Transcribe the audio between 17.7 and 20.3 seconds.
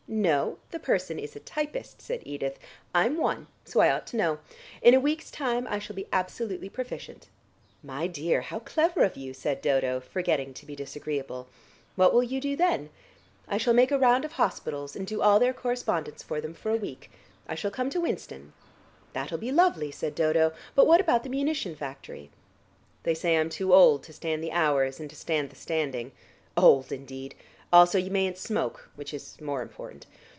come to Winston." "That'll be lovely," said